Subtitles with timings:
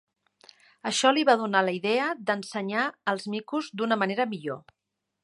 [0.91, 4.65] Això li va donar la idea d'ensenyar als micos d'una manera millor.